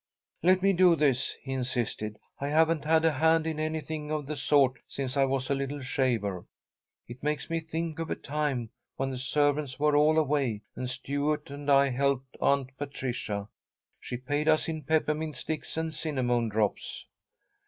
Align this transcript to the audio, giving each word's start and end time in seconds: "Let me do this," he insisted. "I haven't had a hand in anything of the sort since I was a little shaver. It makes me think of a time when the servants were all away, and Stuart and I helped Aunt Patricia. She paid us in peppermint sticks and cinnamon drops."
"Let 0.41 0.63
me 0.63 0.73
do 0.73 0.95
this," 0.95 1.35
he 1.43 1.53
insisted. 1.53 2.17
"I 2.39 2.47
haven't 2.47 2.85
had 2.85 3.05
a 3.05 3.11
hand 3.11 3.45
in 3.45 3.59
anything 3.59 4.11
of 4.11 4.25
the 4.25 4.35
sort 4.35 4.79
since 4.87 5.15
I 5.15 5.25
was 5.25 5.47
a 5.47 5.53
little 5.53 5.81
shaver. 5.83 6.43
It 7.07 7.21
makes 7.21 7.51
me 7.51 7.59
think 7.59 7.99
of 7.99 8.09
a 8.09 8.15
time 8.15 8.71
when 8.95 9.11
the 9.11 9.17
servants 9.19 9.79
were 9.79 9.95
all 9.95 10.17
away, 10.17 10.63
and 10.75 10.89
Stuart 10.89 11.51
and 11.51 11.69
I 11.69 11.89
helped 11.89 12.35
Aunt 12.41 12.75
Patricia. 12.79 13.47
She 13.99 14.17
paid 14.17 14.47
us 14.47 14.67
in 14.67 14.85
peppermint 14.85 15.35
sticks 15.35 15.77
and 15.77 15.93
cinnamon 15.93 16.49
drops." 16.49 17.05